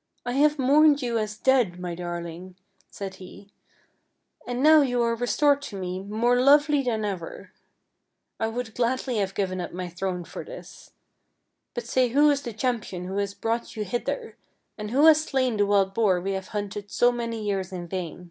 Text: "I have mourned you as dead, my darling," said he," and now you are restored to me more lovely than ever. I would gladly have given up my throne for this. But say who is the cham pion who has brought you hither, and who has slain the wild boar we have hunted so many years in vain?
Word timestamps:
"I 0.26 0.32
have 0.32 0.58
mourned 0.58 1.00
you 1.00 1.16
as 1.16 1.38
dead, 1.38 1.80
my 1.80 1.94
darling," 1.94 2.56
said 2.90 3.14
he," 3.14 3.48
and 4.46 4.62
now 4.62 4.82
you 4.82 5.00
are 5.02 5.14
restored 5.14 5.62
to 5.62 5.76
me 5.80 5.98
more 6.00 6.38
lovely 6.38 6.82
than 6.82 7.06
ever. 7.06 7.52
I 8.38 8.48
would 8.48 8.74
gladly 8.74 9.16
have 9.16 9.32
given 9.34 9.62
up 9.62 9.72
my 9.72 9.88
throne 9.88 10.24
for 10.26 10.44
this. 10.44 10.90
But 11.72 11.86
say 11.86 12.08
who 12.10 12.28
is 12.28 12.42
the 12.42 12.52
cham 12.52 12.82
pion 12.82 13.04
who 13.06 13.16
has 13.16 13.32
brought 13.32 13.74
you 13.74 13.82
hither, 13.84 14.36
and 14.76 14.90
who 14.90 15.06
has 15.06 15.24
slain 15.24 15.56
the 15.56 15.64
wild 15.64 15.94
boar 15.94 16.20
we 16.20 16.32
have 16.32 16.48
hunted 16.48 16.90
so 16.90 17.10
many 17.10 17.42
years 17.42 17.72
in 17.72 17.88
vain? 17.88 18.30